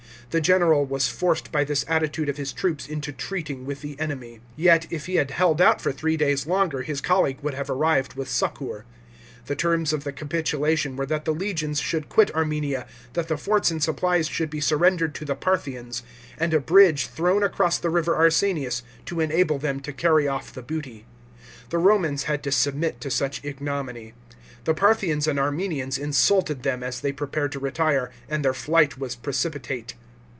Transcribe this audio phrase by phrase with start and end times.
[0.29, 4.39] The general was forced by this attitude of his troops into treating with the enemy.
[4.55, 8.13] Yet if he had held out for three days longer his colleague would have arrived
[8.13, 8.85] with succour.
[9.47, 13.71] The terms of the capitulation were that the legions should quit Armenia, that the forts
[13.71, 16.01] and supplies should be surrendered to the Parthians,
[16.39, 20.61] and a bridge thrown across the river Arsanias to enable them to carry off the
[20.63, 21.05] booty.
[21.71, 24.13] The Romans had to submit to much ignominy.
[24.63, 29.13] The Parthians and Armenians insulted them as they prepared to retire, and their flight was
[29.13, 29.93] precipitate.